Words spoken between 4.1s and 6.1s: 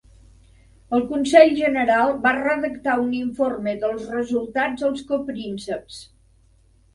resultats als coprínceps.